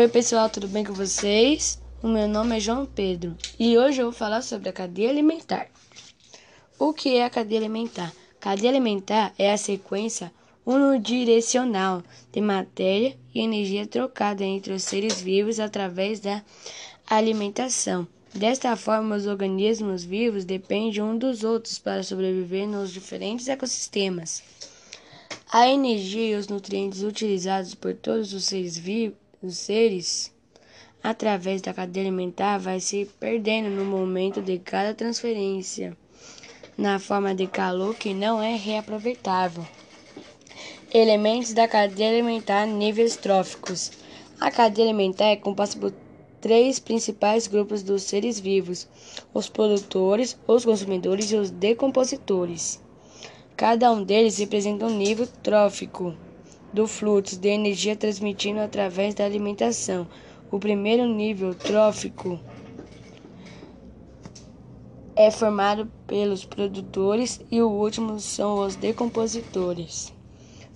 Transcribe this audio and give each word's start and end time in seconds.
Oi 0.00 0.08
pessoal, 0.08 0.48
tudo 0.48 0.66
bem 0.66 0.82
com 0.82 0.94
vocês? 0.94 1.78
O 2.02 2.08
meu 2.08 2.26
nome 2.26 2.56
é 2.56 2.60
João 2.60 2.86
Pedro 2.86 3.36
e 3.58 3.76
hoje 3.76 4.00
eu 4.00 4.06
vou 4.06 4.14
falar 4.14 4.40
sobre 4.40 4.70
a 4.70 4.72
cadeia 4.72 5.10
alimentar. 5.10 5.68
O 6.78 6.94
que 6.94 7.16
é 7.16 7.24
a 7.26 7.28
cadeia 7.28 7.60
alimentar? 7.60 8.10
Cadeia 8.40 8.70
alimentar 8.70 9.34
é 9.38 9.52
a 9.52 9.58
sequência 9.58 10.32
unidirecional 10.64 12.02
de 12.32 12.40
matéria 12.40 13.14
e 13.34 13.40
energia 13.40 13.86
trocada 13.86 14.42
entre 14.42 14.72
os 14.72 14.84
seres 14.84 15.20
vivos 15.20 15.60
através 15.60 16.18
da 16.18 16.42
alimentação. 17.06 18.08
Desta 18.34 18.74
forma, 18.76 19.16
os 19.16 19.26
organismos 19.26 20.02
vivos 20.02 20.46
dependem 20.46 21.02
um 21.02 21.18
dos 21.18 21.44
outros 21.44 21.78
para 21.78 22.02
sobreviver 22.02 22.66
nos 22.66 22.90
diferentes 22.90 23.48
ecossistemas. 23.48 24.42
A 25.52 25.68
energia 25.68 26.30
e 26.30 26.36
os 26.36 26.48
nutrientes 26.48 27.02
utilizados 27.02 27.74
por 27.74 27.92
todos 27.92 28.32
os 28.32 28.46
seres 28.46 28.78
vivos 28.78 29.28
os 29.42 29.56
seres 29.56 30.30
através 31.02 31.62
da 31.62 31.72
cadeia 31.72 32.04
alimentar 32.04 32.58
vai 32.58 32.78
se 32.78 33.08
perdendo 33.18 33.70
no 33.70 33.86
momento 33.86 34.42
de 34.42 34.58
cada 34.58 34.92
transferência, 34.92 35.96
na 36.76 36.98
forma 36.98 37.34
de 37.34 37.46
calor 37.46 37.94
que 37.94 38.12
não 38.12 38.42
é 38.42 38.54
reaproveitável. 38.54 39.66
Elementos 40.92 41.54
da 41.54 41.66
cadeia 41.66 42.10
alimentar 42.10 42.66
níveis 42.66 43.16
tróficos. 43.16 43.92
A 44.38 44.50
cadeia 44.50 44.88
alimentar 44.88 45.28
é 45.28 45.36
composta 45.36 45.78
por 45.80 45.94
três 46.38 46.78
principais 46.78 47.46
grupos 47.46 47.82
dos 47.82 48.02
seres 48.02 48.38
vivos: 48.38 48.86
os 49.32 49.48
produtores, 49.48 50.36
os 50.46 50.66
consumidores 50.66 51.32
e 51.32 51.36
os 51.36 51.50
decompositores. 51.50 52.78
Cada 53.56 53.90
um 53.90 54.04
deles 54.04 54.36
representa 54.36 54.84
um 54.84 54.94
nível 54.94 55.26
trófico 55.42 56.14
do 56.72 56.86
fluxo 56.86 57.38
de 57.38 57.48
energia 57.48 57.96
transmitido 57.96 58.60
através 58.60 59.14
da 59.14 59.24
alimentação. 59.24 60.06
O 60.50 60.58
primeiro 60.58 61.06
nível 61.06 61.54
trófico 61.54 62.40
é 65.16 65.30
formado 65.30 65.90
pelos 66.06 66.44
produtores 66.44 67.40
e 67.50 67.60
o 67.60 67.68
último 67.68 68.18
são 68.18 68.64
os 68.64 68.74
decompositores. 68.74 70.12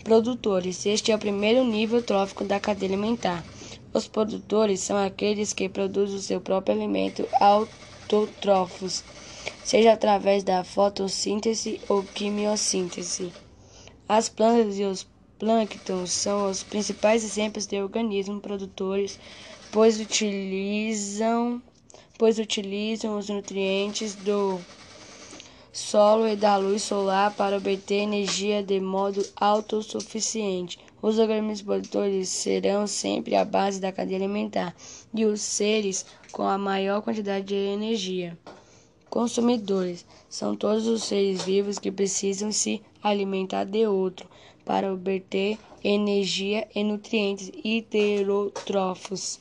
Produtores: 0.02 0.84
Este 0.84 1.10
é 1.10 1.16
o 1.16 1.18
primeiro 1.18 1.64
nível 1.64 2.02
trófico 2.02 2.44
da 2.44 2.60
cadeia 2.60 2.92
alimentar. 2.92 3.42
Os 3.92 4.06
produtores 4.06 4.80
são 4.80 4.96
aqueles 4.96 5.52
que 5.52 5.68
produzem 5.68 6.16
o 6.16 6.20
seu 6.20 6.40
próprio 6.40 6.74
alimento 6.74 7.26
autotrófos, 7.40 9.02
seja 9.64 9.92
através 9.92 10.44
da 10.44 10.62
fotossíntese 10.62 11.80
ou 11.88 12.02
quimiossíntese. 12.02 13.32
As 14.06 14.28
plantas 14.28 14.78
e 14.78 14.84
os 14.84 15.06
plâncton 15.38 16.06
são 16.06 16.48
os 16.50 16.62
principais 16.62 17.24
exemplos 17.24 17.66
de 17.66 17.80
organismos 17.80 18.40
produtores, 18.40 19.18
pois 19.72 20.00
utilizam, 20.00 21.62
pois 22.18 22.38
utilizam 22.38 23.18
os 23.18 23.28
nutrientes 23.28 24.14
do 24.14 24.60
solo 25.72 26.28
e 26.28 26.36
da 26.36 26.56
luz 26.56 26.82
solar 26.82 27.34
para 27.34 27.56
obter 27.56 28.02
energia 28.02 28.62
de 28.62 28.80
modo 28.80 29.26
autossuficiente. 29.36 30.78
Os 31.02 31.18
organismos 31.18 31.62
produtores 31.62 32.28
serão 32.28 32.86
sempre 32.86 33.34
a 33.34 33.44
base 33.44 33.80
da 33.80 33.92
cadeia 33.92 34.18
alimentar 34.18 34.74
e 35.12 35.24
os 35.24 35.40
seres 35.40 36.06
com 36.30 36.44
a 36.44 36.56
maior 36.56 37.02
quantidade 37.02 37.46
de 37.46 37.54
energia. 37.54 38.38
Consumidores 39.10 40.06
são 40.28 40.56
todos 40.56 40.86
os 40.86 41.04
seres 41.04 41.42
vivos 41.42 41.78
que 41.78 41.90
precisam 41.90 42.50
se 42.50 42.80
alimentar 43.02 43.64
de 43.64 43.86
outro 43.86 44.28
para 44.64 44.92
obter 44.92 45.58
energia 45.82 46.66
e 46.74 46.82
nutrientes 46.82 47.50
heterotrófos. 47.64 49.38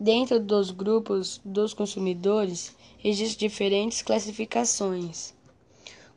Dentro 0.00 0.40
dos 0.40 0.70
grupos 0.70 1.40
dos 1.44 1.74
consumidores, 1.74 2.74
existem 3.04 3.48
diferentes 3.48 4.00
classificações. 4.00 5.34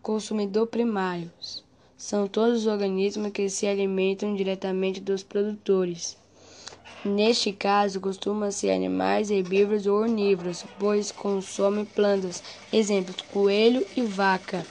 Consumidor 0.02 0.68
primários 0.68 1.64
são 1.98 2.28
todos 2.28 2.62
os 2.62 2.68
organismos 2.68 3.32
que 3.32 3.50
se 3.50 3.68
alimentam 3.68 4.36
diretamente 4.36 5.00
dos 5.00 5.22
produtores. 5.22 6.18
Neste 7.04 7.52
caso, 7.52 8.00
costumam 8.00 8.52
ser 8.52 8.72
animais 8.72 9.30
herbívoros 9.30 9.86
ou 9.86 10.04
onívoros, 10.04 10.64
pois 10.80 11.12
consomem 11.12 11.84
plantas, 11.84 12.42
exemplos, 12.72 13.22
coelho 13.32 13.86
e 13.96 14.02
vaca. 14.02 14.66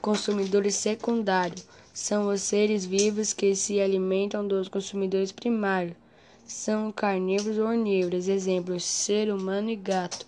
Consumidores 0.00 0.74
secundários 0.74 1.66
são 1.96 2.28
os 2.28 2.42
seres 2.42 2.84
vivos 2.84 3.32
que 3.32 3.56
se 3.56 3.80
alimentam 3.80 4.46
dos 4.46 4.68
consumidores 4.68 5.32
primários. 5.32 5.96
São 6.46 6.92
carnívoros 6.92 7.56
ou 7.56 7.68
onívoros, 7.68 8.28
exemplos, 8.28 8.84
ser 8.84 9.32
humano 9.32 9.70
e 9.70 9.76
gato. 9.76 10.26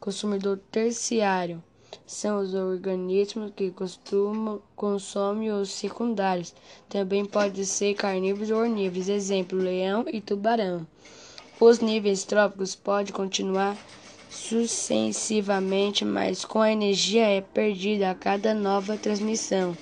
Consumidor 0.00 0.58
terciário 0.72 1.62
são 2.06 2.40
os 2.40 2.54
organismos 2.54 3.52
que 3.54 3.70
costumam 3.70 4.62
consomem 4.74 5.52
os 5.52 5.68
secundários. 5.68 6.54
Também 6.88 7.26
pode 7.26 7.66
ser 7.66 7.92
carnívoros 7.92 8.50
ou 8.50 8.62
onívoros, 8.62 9.10
exemplo, 9.10 9.58
leão 9.58 10.06
e 10.10 10.22
tubarão. 10.22 10.86
Os 11.60 11.80
níveis 11.80 12.24
trópicos 12.24 12.74
podem 12.74 13.12
continuar 13.12 13.76
sucessivamente, 14.30 16.02
mas 16.02 16.46
com 16.46 16.62
a 16.62 16.72
energia 16.72 17.26
é 17.26 17.42
perdida 17.42 18.10
a 18.10 18.14
cada 18.14 18.54
nova 18.54 18.96
transmissão. 18.96 19.76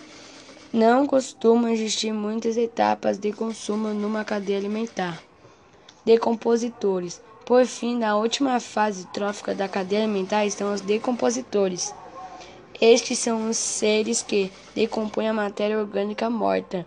Não 0.72 1.06
costumam 1.06 1.70
existir 1.70 2.12
muitas 2.12 2.56
etapas 2.56 3.16
de 3.16 3.32
consumo 3.32 3.88
numa 3.88 4.24
cadeia 4.24 4.58
alimentar. 4.58 5.22
Decompositores. 6.04 7.20
Por 7.46 7.64
fim, 7.64 7.96
na 7.96 8.16
última 8.16 8.60
fase 8.60 9.06
trófica 9.06 9.54
da 9.54 9.66
cadeia 9.66 10.02
alimentar 10.02 10.44
estão 10.44 10.74
os 10.74 10.82
decompositores. 10.82 11.94
Estes 12.78 13.18
são 13.18 13.48
os 13.48 13.56
seres 13.56 14.22
que 14.22 14.52
decompõem 14.74 15.28
a 15.28 15.32
matéria 15.32 15.78
orgânica 15.78 16.28
morta, 16.28 16.86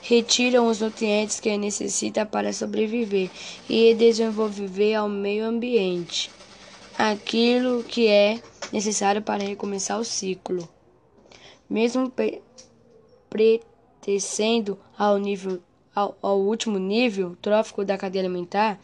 retiram 0.00 0.66
os 0.66 0.80
nutrientes 0.80 1.38
que 1.38 1.56
necessita 1.56 2.26
para 2.26 2.52
sobreviver 2.52 3.30
e 3.68 3.94
desenvolver 3.94 4.94
ao 4.94 5.08
meio 5.08 5.44
ambiente 5.44 6.30
aquilo 6.98 7.84
que 7.84 8.08
é 8.08 8.40
necessário 8.72 9.22
para 9.22 9.44
recomeçar 9.44 10.00
o 10.00 10.04
ciclo. 10.04 10.68
Mesmo 11.72 12.12
pertencendo 13.30 14.78
ao, 14.98 15.16
nível, 15.16 15.58
ao, 15.94 16.14
ao 16.20 16.38
último 16.38 16.78
nível 16.78 17.34
trófico 17.40 17.82
da 17.82 17.96
cadeia 17.96 18.22
alimentar, 18.22 18.78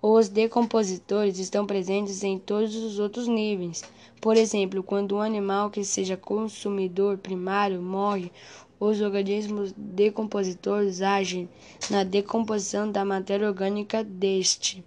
os 0.00 0.26
decompositores 0.26 1.38
estão 1.38 1.66
presentes 1.66 2.24
em 2.24 2.38
todos 2.38 2.74
os 2.74 2.98
outros 2.98 3.28
níveis. 3.28 3.84
Por 4.22 4.38
exemplo, 4.38 4.82
quando 4.82 5.16
um 5.16 5.20
animal 5.20 5.68
que 5.68 5.84
seja 5.84 6.16
consumidor 6.16 7.18
primário 7.18 7.82
morre, 7.82 8.32
os 8.80 9.02
organismos 9.02 9.74
decompositores 9.76 11.02
agem 11.02 11.46
na 11.90 12.04
decomposição 12.04 12.90
da 12.90 13.04
matéria 13.04 13.48
orgânica 13.48 14.02
deste. 14.02 14.82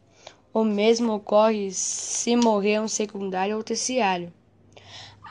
O 0.52 0.64
mesmo 0.64 1.14
ocorre 1.14 1.70
se 1.70 2.36
morrer 2.36 2.82
um 2.82 2.88
secundário 2.88 3.58
ou 3.58 3.64
terciário. 3.64 4.34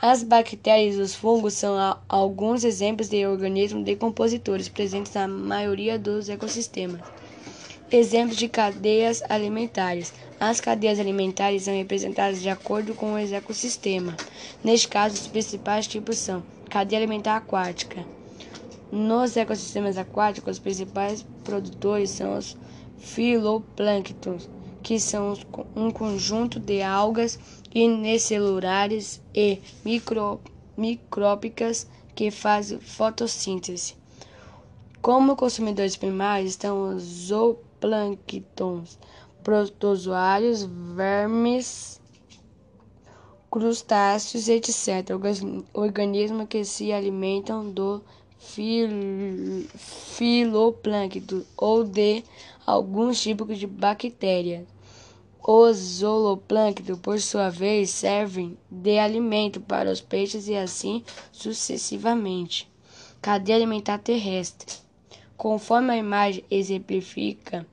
As 0.05 0.21
bactérias 0.21 0.97
e 0.97 0.99
os 0.99 1.15
fungos 1.15 1.53
são 1.53 1.77
alguns 2.09 2.65
exemplos 2.65 3.07
de 3.07 3.25
organismos 3.25 3.85
decompositores 3.85 4.67
presentes 4.67 5.13
na 5.13 5.29
maioria 5.29 5.97
dos 5.97 6.27
ecossistemas. 6.27 6.99
Exemplos 7.89 8.35
de 8.35 8.49
cadeias 8.49 9.23
alimentares. 9.29 10.13
As 10.41 10.59
cadeias 10.59 10.99
alimentares 10.99 11.63
são 11.63 11.73
representadas 11.73 12.41
de 12.41 12.49
acordo 12.49 12.93
com 12.93 13.13
o 13.13 13.17
ecossistema. 13.17 14.17
Neste 14.61 14.89
caso, 14.89 15.15
os 15.15 15.27
principais 15.27 15.87
tipos 15.87 16.17
são 16.17 16.43
cadeia 16.69 16.99
alimentar 16.99 17.37
aquática. 17.37 18.05
Nos 18.91 19.37
ecossistemas 19.37 19.97
aquáticos, 19.97 20.57
os 20.57 20.59
principais 20.59 21.25
produtores 21.45 22.09
são 22.09 22.37
os 22.37 22.57
filoplânctons 22.97 24.49
que 24.83 24.99
são 24.99 25.33
um 25.75 25.89
conjunto 25.89 26.59
de 26.59 26.81
algas 26.81 27.39
unicelulares 27.73 29.21
e 29.33 29.59
micro, 29.83 30.41
micróbicas 30.77 31.87
que 32.13 32.29
fazem 32.29 32.79
fotossíntese. 32.79 33.95
Como 35.01 35.35
consumidores 35.35 35.95
primários 35.95 36.51
estão 36.51 36.95
os 36.95 37.03
zooplânctons, 37.03 38.99
protozoários, 39.41 40.63
vermes, 40.63 42.01
crustáceos, 43.49 44.47
etc. 44.47 45.09
Organismos 45.73 46.47
que 46.47 46.63
se 46.65 46.91
alimentam 46.91 47.69
do 47.69 48.01
fil 48.37 49.67
filoplâncton 49.75 51.43
ou 51.57 51.83
de 51.83 52.23
alguns 52.65 53.21
tipos 53.21 53.57
de 53.57 53.67
bactérias. 53.67 54.72
Os 55.45 55.75
zooplâncton, 55.75 56.95
por 56.95 57.19
sua 57.19 57.49
vez, 57.49 57.89
servem 57.89 58.57
de 58.71 58.97
alimento 58.97 59.59
para 59.59 59.91
os 59.91 59.99
peixes 59.99 60.47
e 60.47 60.55
assim 60.55 61.03
sucessivamente. 61.33 62.71
Cadeia 63.21 63.57
alimentar 63.57 63.97
terrestre. 63.97 64.77
Conforme 65.35 65.91
a 65.91 65.97
imagem 65.97 66.45
exemplifica, 66.49 67.67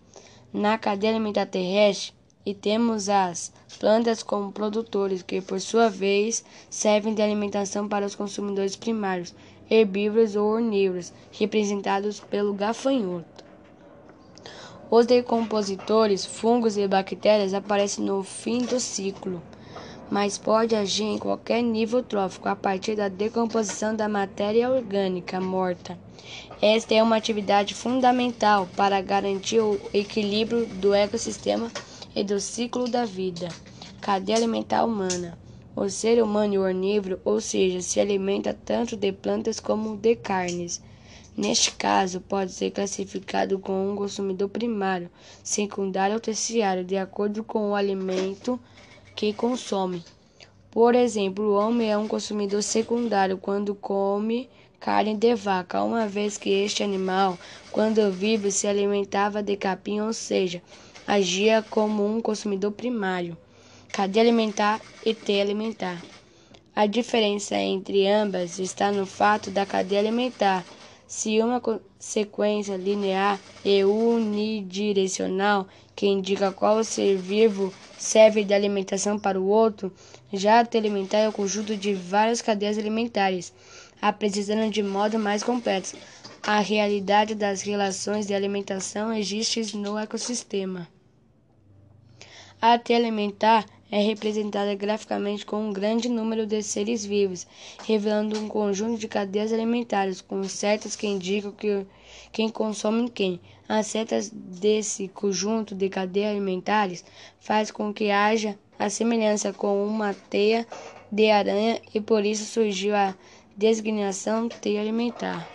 na 0.52 0.76
cadeia 0.78 1.12
alimentar 1.12 1.46
terrestre 1.46 2.12
e 2.44 2.54
temos 2.54 3.08
as 3.08 3.52
plantas 3.78 4.20
como 4.20 4.50
produtores, 4.50 5.22
que 5.22 5.40
por 5.40 5.60
sua 5.60 5.88
vez 5.88 6.44
servem 6.68 7.14
de 7.14 7.22
alimentação 7.22 7.88
para 7.88 8.04
os 8.04 8.16
consumidores 8.16 8.74
primários, 8.74 9.32
herbívoros 9.70 10.34
ou 10.34 10.56
onívoros, 10.56 11.12
representados 11.30 12.18
pelo 12.18 12.52
gafanhoto. 12.52 13.39
Os 14.90 15.06
decompositores, 15.06 16.26
fungos 16.26 16.76
e 16.76 16.88
bactérias 16.88 17.54
aparecem 17.54 18.04
no 18.04 18.24
fim 18.24 18.58
do 18.58 18.80
ciclo, 18.80 19.40
mas 20.10 20.36
pode 20.36 20.74
agir 20.74 21.04
em 21.04 21.16
qualquer 21.16 21.62
nível 21.62 22.02
trófico 22.02 22.48
a 22.48 22.56
partir 22.56 22.96
da 22.96 23.06
decomposição 23.06 23.94
da 23.94 24.08
matéria 24.08 24.68
orgânica 24.68 25.40
morta. 25.40 25.96
Esta 26.60 26.92
é 26.92 27.02
uma 27.04 27.14
atividade 27.14 27.72
fundamental 27.72 28.68
para 28.76 29.00
garantir 29.00 29.60
o 29.60 29.78
equilíbrio 29.94 30.66
do 30.66 30.92
ecossistema 30.92 31.70
e 32.16 32.24
do 32.24 32.40
ciclo 32.40 32.88
da 32.88 33.04
vida. 33.04 33.48
Cadeia 34.00 34.38
alimentar 34.38 34.84
humana. 34.84 35.38
O 35.76 35.88
ser 35.88 36.20
humano 36.20 36.56
é 36.56 36.58
onívoro, 36.58 37.20
ou 37.24 37.40
seja, 37.40 37.80
se 37.80 38.00
alimenta 38.00 38.52
tanto 38.52 38.96
de 38.96 39.12
plantas 39.12 39.60
como 39.60 39.96
de 39.96 40.16
carnes. 40.16 40.82
Neste 41.40 41.70
caso, 41.70 42.20
pode 42.20 42.52
ser 42.52 42.70
classificado 42.70 43.58
como 43.58 43.90
um 43.90 43.96
consumidor 43.96 44.50
primário, 44.50 45.10
secundário 45.42 46.12
ou 46.12 46.20
terciário, 46.20 46.84
de 46.84 46.98
acordo 46.98 47.42
com 47.42 47.70
o 47.70 47.74
alimento 47.74 48.60
que 49.16 49.32
consome. 49.32 50.04
Por 50.70 50.94
exemplo, 50.94 51.42
o 51.46 51.54
homem 51.54 51.90
é 51.90 51.96
um 51.96 52.06
consumidor 52.06 52.62
secundário 52.62 53.38
quando 53.38 53.74
come 53.74 54.50
carne 54.78 55.16
de 55.16 55.34
vaca, 55.34 55.82
uma 55.82 56.06
vez 56.06 56.36
que 56.36 56.50
este 56.50 56.82
animal, 56.82 57.38
quando 57.72 58.12
vivo, 58.12 58.50
se 58.50 58.66
alimentava 58.66 59.42
de 59.42 59.56
capim, 59.56 59.98
ou 60.00 60.12
seja, 60.12 60.62
agia 61.06 61.64
como 61.70 62.04
um 62.06 62.20
consumidor 62.20 62.72
primário. 62.72 63.34
Cadeia 63.90 64.24
alimentar 64.24 64.78
e 65.02 65.14
T 65.14 65.40
alimentar. 65.40 66.02
A 66.76 66.84
diferença 66.84 67.56
entre 67.56 68.06
ambas 68.06 68.58
está 68.58 68.92
no 68.92 69.06
fato 69.06 69.50
da 69.50 69.64
cadeia 69.64 70.00
alimentar 70.00 70.66
se 71.10 71.40
uma 71.40 71.60
sequência 71.98 72.76
linear 72.76 73.36
e 73.64 73.84
unidirecional 73.84 75.66
que 75.96 76.06
indica 76.06 76.52
qual 76.52 76.84
ser 76.84 77.16
vivo 77.16 77.74
serve 77.98 78.44
de 78.44 78.54
alimentação 78.54 79.18
para 79.18 79.38
o 79.38 79.48
outro, 79.48 79.92
já 80.32 80.60
a 80.60 80.64
T 80.64 80.78
alimentar 80.78 81.18
é 81.18 81.28
o 81.28 81.32
conjunto 81.32 81.76
de 81.76 81.94
várias 81.94 82.40
cadeias 82.40 82.78
alimentares, 82.78 83.52
apresentando 84.00 84.70
de 84.70 84.84
modo 84.84 85.18
mais 85.18 85.42
completo 85.42 85.96
a 86.44 86.60
realidade 86.60 87.34
das 87.34 87.62
relações 87.62 88.28
de 88.28 88.32
alimentação 88.32 89.12
existentes 89.12 89.74
no 89.74 89.98
ecossistema. 89.98 90.86
A 92.62 92.78
T 92.78 92.94
alimentar 92.94 93.66
é 93.90 94.00
representada 94.00 94.74
graficamente 94.74 95.44
com 95.44 95.68
um 95.68 95.72
grande 95.72 96.08
número 96.08 96.46
de 96.46 96.62
seres 96.62 97.04
vivos, 97.04 97.46
revelando 97.84 98.38
um 98.38 98.48
conjunto 98.48 98.98
de 98.98 99.08
cadeias 99.08 99.52
alimentares 99.52 100.20
com 100.20 100.42
setas 100.44 100.94
que 100.94 101.06
indicam 101.06 101.50
que, 101.52 101.86
quem 102.30 102.48
consome 102.48 103.10
quem. 103.10 103.40
As 103.68 103.88
setas 103.88 104.30
desse 104.30 105.08
conjunto 105.08 105.74
de 105.74 105.88
cadeias 105.88 106.30
alimentares 106.30 107.04
faz 107.40 107.70
com 107.70 107.92
que 107.92 108.10
haja 108.10 108.58
a 108.78 108.88
semelhança 108.88 109.52
com 109.52 109.84
uma 109.86 110.14
teia 110.14 110.66
de 111.10 111.30
aranha 111.30 111.80
e 111.92 112.00
por 112.00 112.24
isso 112.24 112.44
surgiu 112.44 112.94
a 112.94 113.14
designação 113.56 114.48
teia 114.48 114.80
alimentar. 114.80 115.48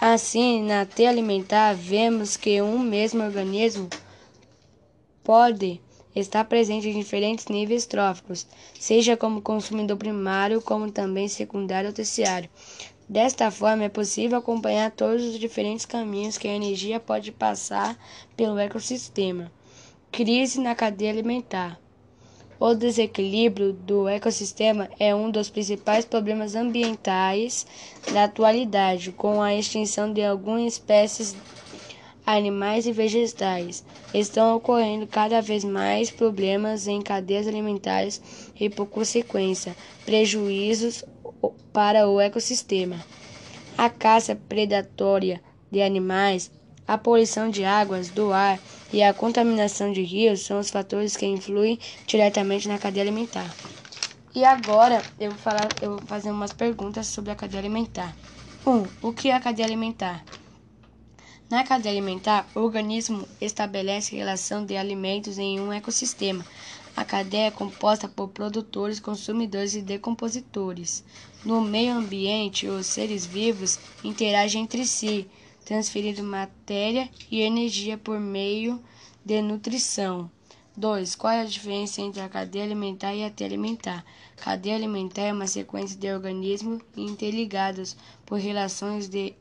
Assim, 0.00 0.62
na 0.62 0.84
teia 0.84 1.10
alimentar, 1.10 1.74
vemos 1.74 2.36
que 2.36 2.60
um 2.60 2.78
mesmo 2.78 3.22
organismo 3.22 3.88
pode 5.22 5.80
está 6.14 6.44
presente 6.44 6.88
em 6.88 6.98
diferentes 6.98 7.46
níveis 7.46 7.86
tróficos, 7.86 8.46
seja 8.78 9.16
como 9.16 9.42
consumidor 9.42 9.96
primário, 9.96 10.60
como 10.60 10.90
também 10.90 11.28
secundário 11.28 11.88
ou 11.88 11.94
terciário. 11.94 12.50
Desta 13.08 13.50
forma, 13.50 13.84
é 13.84 13.88
possível 13.88 14.38
acompanhar 14.38 14.90
todos 14.90 15.24
os 15.24 15.38
diferentes 15.38 15.84
caminhos 15.84 16.38
que 16.38 16.48
a 16.48 16.54
energia 16.54 16.98
pode 16.98 17.32
passar 17.32 17.98
pelo 18.36 18.58
ecossistema. 18.58 19.50
Crise 20.10 20.60
na 20.60 20.74
cadeia 20.74 21.10
alimentar. 21.10 21.78
O 22.60 22.74
desequilíbrio 22.74 23.72
do 23.72 24.08
ecossistema 24.08 24.88
é 24.98 25.12
um 25.12 25.30
dos 25.30 25.50
principais 25.50 26.04
problemas 26.04 26.54
ambientais 26.54 27.66
da 28.12 28.24
atualidade, 28.24 29.10
com 29.10 29.42
a 29.42 29.52
extinção 29.52 30.12
de 30.12 30.22
algumas 30.22 30.74
espécies 30.74 31.34
animais 32.26 32.86
e 32.86 32.92
vegetais. 32.92 33.84
Estão 34.14 34.56
ocorrendo 34.56 35.06
cada 35.06 35.40
vez 35.40 35.64
mais 35.64 36.10
problemas 36.10 36.86
em 36.86 37.00
cadeias 37.00 37.46
alimentares 37.46 38.20
e, 38.58 38.68
por 38.68 38.86
consequência, 38.86 39.76
prejuízos 40.04 41.04
para 41.72 42.08
o 42.08 42.20
ecossistema. 42.20 42.96
A 43.76 43.88
caça 43.88 44.36
predatória 44.36 45.40
de 45.70 45.82
animais, 45.82 46.50
a 46.86 46.98
poluição 46.98 47.48
de 47.48 47.64
águas, 47.64 48.08
do 48.08 48.32
ar 48.32 48.58
e 48.92 49.02
a 49.02 49.14
contaminação 49.14 49.92
de 49.92 50.02
rios 50.02 50.44
são 50.44 50.60
os 50.60 50.70
fatores 50.70 51.16
que 51.16 51.26
influem 51.26 51.78
diretamente 52.06 52.68
na 52.68 52.78
cadeia 52.78 53.02
alimentar. 53.02 53.52
E 54.34 54.44
agora 54.44 55.02
eu 55.18 55.30
vou, 55.30 55.38
falar, 55.38 55.68
eu 55.80 55.90
vou 55.90 56.06
fazer 56.06 56.30
umas 56.30 56.52
perguntas 56.52 57.06
sobre 57.06 57.30
a 57.30 57.34
cadeia 57.34 57.60
alimentar. 57.60 58.14
1. 58.66 58.70
Um, 58.70 58.86
o 59.02 59.12
que 59.12 59.28
é 59.28 59.34
a 59.34 59.40
cadeia 59.40 59.66
alimentar? 59.66 60.24
Na 61.52 61.64
cadeia 61.64 61.92
alimentar, 61.92 62.48
o 62.54 62.60
organismo 62.60 63.28
estabelece 63.38 64.16
relação 64.16 64.64
de 64.64 64.74
alimentos 64.74 65.36
em 65.36 65.60
um 65.60 65.70
ecossistema. 65.70 66.42
A 66.96 67.04
cadeia 67.04 67.48
é 67.48 67.50
composta 67.50 68.08
por 68.08 68.28
produtores, 68.28 68.98
consumidores 68.98 69.74
e 69.74 69.82
decompositores. 69.82 71.04
No 71.44 71.60
meio 71.60 71.92
ambiente, 71.92 72.66
os 72.66 72.86
seres 72.86 73.26
vivos 73.26 73.78
interagem 74.02 74.62
entre 74.62 74.86
si, 74.86 75.28
transferindo 75.62 76.22
matéria 76.22 77.06
e 77.30 77.42
energia 77.42 77.98
por 77.98 78.18
meio 78.18 78.82
de 79.22 79.42
nutrição. 79.42 80.30
2. 80.74 81.14
Qual 81.16 81.34
é 81.34 81.42
a 81.42 81.44
diferença 81.44 82.00
entre 82.00 82.22
a 82.22 82.30
cadeia 82.30 82.64
alimentar 82.64 83.14
e 83.14 83.24
a 83.24 83.30
teia 83.30 83.50
alimentar? 83.50 84.02
Cadeia 84.36 84.74
alimentar 84.74 85.24
é 85.24 85.32
uma 85.34 85.46
sequência 85.46 85.98
de 85.98 86.10
organismos 86.10 86.80
interligados 86.96 87.94
por 88.24 88.38
relações 88.38 89.06
de 89.06 89.34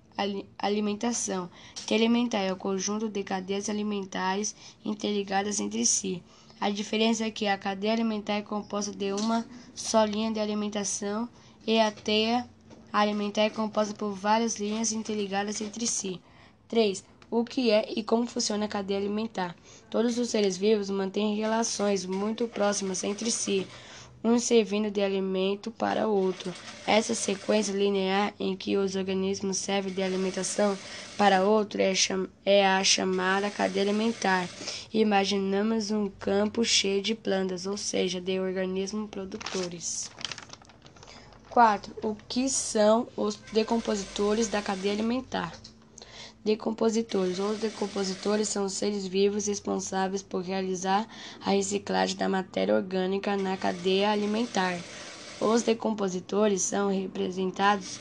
alimentação, 0.57 1.49
que 1.85 1.93
alimentar 1.93 2.39
é 2.39 2.51
o 2.51 2.57
conjunto 2.57 3.09
de 3.09 3.23
cadeias 3.23 3.69
alimentares 3.69 4.55
interligadas 4.83 5.59
entre 5.59 5.85
si. 5.85 6.21
A 6.59 6.69
diferença 6.69 7.25
é 7.25 7.31
que 7.31 7.47
a 7.47 7.57
cadeia 7.57 7.93
alimentar 7.93 8.33
é 8.33 8.41
composta 8.41 8.91
de 8.91 9.11
uma 9.13 9.45
só 9.73 10.05
linha 10.05 10.31
de 10.31 10.39
alimentação 10.39 11.27
e 11.65 11.79
a 11.79 11.91
teia 11.91 12.47
alimentar 12.93 13.41
é 13.41 13.49
composta 13.49 13.93
por 13.93 14.13
várias 14.13 14.57
linhas 14.59 14.91
interligadas 14.91 15.59
entre 15.61 15.87
si. 15.87 16.21
3. 16.67 17.03
O 17.31 17.43
que 17.45 17.71
é 17.71 17.91
e 17.95 18.03
como 18.03 18.27
funciona 18.27 18.65
a 18.65 18.67
cadeia 18.67 18.99
alimentar? 18.99 19.55
Todos 19.89 20.17
os 20.17 20.29
seres 20.29 20.57
vivos 20.57 20.89
mantêm 20.89 21.35
relações 21.35 22.05
muito 22.05 22.47
próximas 22.47 23.03
entre 23.03 23.31
si 23.31 23.65
um 24.23 24.37
servindo 24.37 24.91
de 24.91 25.01
alimento 25.01 25.71
para 25.71 26.07
outro. 26.07 26.53
Essa 26.85 27.15
sequência 27.15 27.73
linear 27.73 28.33
em 28.39 28.55
que 28.55 28.77
os 28.77 28.95
organismos 28.95 29.57
servem 29.57 29.93
de 29.93 30.03
alimentação 30.03 30.77
para 31.17 31.43
outro 31.43 31.81
é, 31.81 31.93
é 32.45 32.67
a 32.67 32.83
chamada 32.83 33.49
cadeia 33.49 33.83
alimentar. 33.83 34.47
Imaginamos 34.93 35.91
um 35.91 36.09
campo 36.09 36.63
cheio 36.63 37.01
de 37.01 37.15
plantas, 37.15 37.65
ou 37.65 37.77
seja, 37.77 38.21
de 38.21 38.39
organismos 38.39 39.09
produtores. 39.09 40.09
4. 41.49 41.93
O 42.01 42.15
que 42.29 42.47
são 42.47 43.07
os 43.15 43.35
decompositores 43.51 44.47
da 44.47 44.61
cadeia 44.61 44.93
alimentar? 44.93 45.51
Decompositores. 46.43 47.37
Os 47.37 47.59
decompositores 47.59 48.49
são 48.49 48.67
seres 48.67 49.05
vivos 49.05 49.45
responsáveis 49.45 50.23
por 50.23 50.41
realizar 50.41 51.07
a 51.39 51.51
reciclagem 51.51 52.17
da 52.17 52.27
matéria 52.27 52.75
orgânica 52.75 53.37
na 53.37 53.55
cadeia 53.55 54.09
alimentar. 54.09 54.79
Os 55.39 55.61
decompositores 55.61 56.63
são 56.63 56.89
representados 56.89 57.99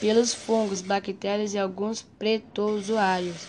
pelos 0.00 0.32
fungos, 0.32 0.80
bactérias 0.80 1.52
e 1.52 1.58
alguns 1.58 2.00
protozoários. 2.00 3.46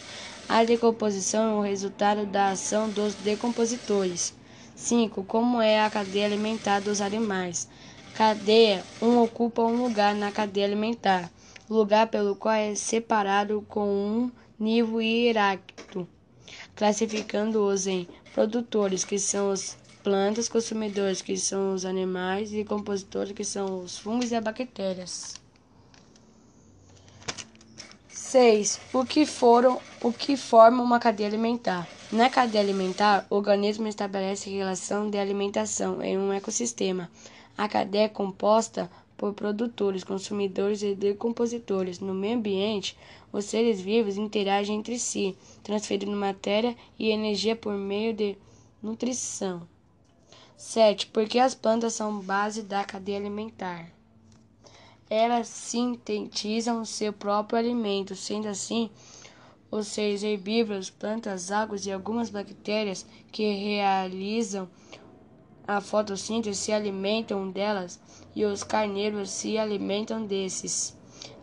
A 0.50 0.65
decomposição 0.65 1.51
é 1.51 1.55
o 1.55 1.62
resultado 1.62 2.25
da 2.25 2.50
ação 2.50 2.89
dos 2.89 3.15
decompositores. 3.15 4.33
5. 4.75 5.23
Como 5.23 5.62
é 5.62 5.81
a 5.81 5.89
cadeia 5.89 6.25
alimentar 6.25 6.81
dos 6.81 7.00
animais? 7.00 7.69
Cadeia 8.13 8.83
1 9.01 9.07
um 9.07 9.23
ocupa 9.23 9.62
um 9.62 9.81
lugar 9.81 10.13
na 10.13 10.33
cadeia 10.33 10.65
alimentar 10.65 11.31
lugar 11.70 12.08
pelo 12.08 12.36
qual 12.36 12.55
é 12.55 12.75
separado 12.75 13.65
com 13.67 13.88
um 13.88 14.32
nível 14.60 15.01
hierárquico, 15.01 16.08
classificando-os 16.75 17.88
em 17.88 18.08
produtores, 18.34 19.03
que 19.03 19.17
são 19.17 19.51
as 19.51 19.77
plantas, 20.03 20.50
consumidores, 20.50 21.22
que 21.22 21.38
são 21.38 21.74
os 21.74 21.86
animais, 21.86 22.53
e 22.53 22.63
compositores, 22.63 23.32
que 23.32 23.43
são 23.43 23.82
os 23.82 23.98
fungos 23.98 24.32
e 24.32 24.36
as 24.36 24.43
bactérias. 24.43 25.41
6. 28.10 28.79
O 28.91 29.05
que 29.05 29.25
foram 29.25 29.79
o 30.01 30.12
que 30.12 30.36
forma 30.36 30.82
uma 30.82 31.00
cadeia 31.00 31.29
alimentar? 31.29 31.88
Na 32.12 32.29
cadeia 32.29 32.63
alimentar, 32.63 33.27
o 33.29 33.36
organismo 33.36 33.88
estabelece 33.88 34.50
relação 34.50 35.10
de 35.10 35.20
alimentação 35.20 36.01
em 36.01 36.17
um 36.17 36.34
ecossistema. 36.34 37.12
A 37.55 37.70
cadeia 37.70 38.05
é 38.05 38.10
composta 38.10 38.89
por 39.23 39.33
produtores, 39.33 40.03
consumidores 40.03 40.83
e 40.83 40.93
decompositores. 40.93 42.01
No 42.01 42.13
meio 42.13 42.35
ambiente, 42.35 42.97
os 43.31 43.45
seres 43.45 43.79
vivos 43.79 44.17
interagem 44.17 44.79
entre 44.79 44.99
si, 44.99 45.33
transferindo 45.63 46.11
matéria 46.11 46.75
e 46.99 47.09
energia 47.09 47.55
por 47.55 47.73
meio 47.73 48.13
de 48.13 48.35
nutrição. 48.81 49.65
7. 50.57 51.07
Porque 51.07 51.39
as 51.39 51.55
plantas 51.55 51.93
são 51.93 52.19
base 52.19 52.63
da 52.63 52.83
cadeia 52.83 53.17
alimentar. 53.17 53.89
Elas 55.09 55.47
sintetizam 55.47 56.83
seu 56.83 57.13
próprio 57.13 57.57
alimento, 57.57 58.17
sendo 58.17 58.49
assim, 58.49 58.89
os 59.71 59.87
seres 59.87 60.21
herbívoros, 60.21 60.89
plantas, 60.89 61.49
águas 61.49 61.85
e 61.85 61.93
algumas 61.93 62.29
bactérias 62.29 63.05
que 63.31 63.53
realizam 63.53 64.67
a 65.65 65.79
fotossíntese 65.79 66.59
se 66.59 66.73
alimentam 66.73 67.49
delas 67.49 67.97
e 68.35 68.45
os 68.45 68.63
carnívoros 68.63 69.29
se 69.29 69.57
alimentam 69.57 70.25
desses. 70.25 70.95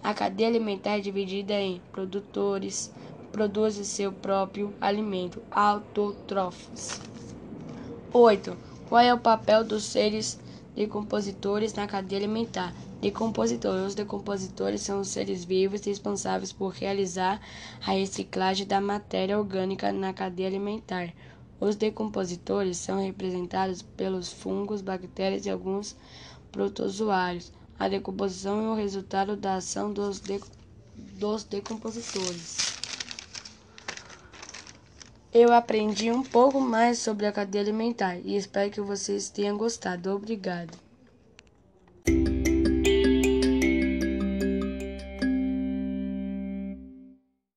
A 0.02 0.14
cadeia 0.14 0.48
alimentar 0.48 0.98
é 0.98 1.00
dividida 1.00 1.54
em 1.54 1.80
produtores, 1.92 2.92
produzem 3.30 3.84
seu 3.84 4.12
próprio 4.12 4.74
alimento, 4.80 5.42
autotrófos. 5.50 7.00
8. 8.12 8.56
Qual 8.88 9.00
é 9.00 9.14
o 9.14 9.18
papel 9.18 9.62
dos 9.62 9.84
seres 9.84 10.40
decompositores 10.74 11.74
na 11.74 11.86
cadeia 11.86 12.20
alimentar? 12.20 12.74
Decompositores. 13.00 13.86
Os 13.86 13.94
decompositores 13.94 14.80
são 14.80 15.00
os 15.00 15.08
seres 15.08 15.44
vivos 15.44 15.84
responsáveis 15.84 16.52
por 16.52 16.72
realizar 16.72 17.40
a 17.86 17.92
reciclagem 17.92 18.66
da 18.66 18.80
matéria 18.80 19.38
orgânica 19.38 19.92
na 19.92 20.12
cadeia 20.12 20.48
alimentar. 20.48 21.12
Os 21.60 21.76
decompositores 21.76 22.78
são 22.78 23.00
representados 23.00 23.82
pelos 23.82 24.32
fungos, 24.32 24.80
bactérias 24.80 25.46
e 25.46 25.50
alguns 25.50 25.94
protozoários. 26.50 27.52
A 27.78 27.88
decomposição 27.88 28.60
é 28.60 28.68
o 28.70 28.74
resultado 28.74 29.36
da 29.36 29.54
ação 29.54 29.92
dos, 29.92 30.20
de, 30.20 30.40
dos 30.94 31.44
decompositores. 31.44 32.74
Eu 35.32 35.52
aprendi 35.52 36.10
um 36.10 36.22
pouco 36.22 36.60
mais 36.60 36.98
sobre 36.98 37.24
a 37.24 37.32
cadeia 37.32 37.62
alimentar 37.62 38.16
e 38.16 38.36
espero 38.36 38.70
que 38.70 38.80
vocês 38.80 39.30
tenham 39.30 39.56
gostado. 39.56 40.10
Obrigado. 40.10 40.76